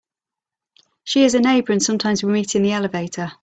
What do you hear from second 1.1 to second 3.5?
is a neighbour, and sometimes we meet in the elevator.